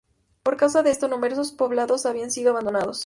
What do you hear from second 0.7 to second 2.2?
de esto, numerosos poblados